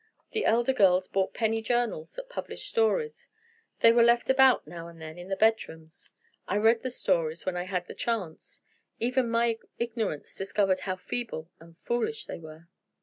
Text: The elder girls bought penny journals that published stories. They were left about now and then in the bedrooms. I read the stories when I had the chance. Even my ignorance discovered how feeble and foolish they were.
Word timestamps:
The 0.31 0.45
elder 0.45 0.73
girls 0.73 1.07
bought 1.07 1.35
penny 1.35 1.61
journals 1.61 2.15
that 2.15 2.27
published 2.27 2.67
stories. 2.67 3.27
They 3.81 3.91
were 3.91 4.01
left 4.01 4.31
about 4.31 4.65
now 4.65 4.87
and 4.87 4.99
then 4.99 5.15
in 5.19 5.27
the 5.27 5.35
bedrooms. 5.35 6.09
I 6.47 6.55
read 6.57 6.81
the 6.81 6.89
stories 6.89 7.45
when 7.45 7.55
I 7.55 7.65
had 7.65 7.85
the 7.85 7.93
chance. 7.93 8.61
Even 8.97 9.29
my 9.29 9.59
ignorance 9.77 10.33
discovered 10.33 10.79
how 10.79 10.95
feeble 10.95 11.51
and 11.59 11.77
foolish 11.85 12.25
they 12.25 12.39
were. 12.39 12.65